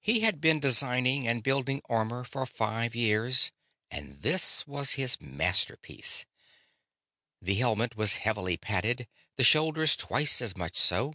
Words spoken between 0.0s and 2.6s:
He had been designing and building armor for